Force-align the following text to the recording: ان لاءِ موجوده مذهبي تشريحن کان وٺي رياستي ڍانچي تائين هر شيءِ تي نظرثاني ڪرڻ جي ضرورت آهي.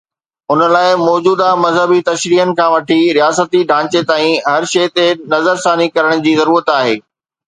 ان 0.53 0.61
لاءِ 0.75 0.93
موجوده 1.01 1.49
مذهبي 1.65 1.99
تشريحن 2.07 2.53
کان 2.59 2.71
وٺي 2.75 2.97
رياستي 3.17 3.61
ڍانچي 3.73 4.01
تائين 4.13 4.33
هر 4.51 4.61
شيءِ 4.71 4.87
تي 4.97 5.05
نظرثاني 5.35 5.87
ڪرڻ 5.99 6.25
جي 6.25 6.35
ضرورت 6.41 6.73
آهي. 6.79 6.97